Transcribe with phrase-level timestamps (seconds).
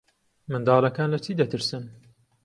[0.51, 1.83] منداڵەکان لە چی دەترسن؟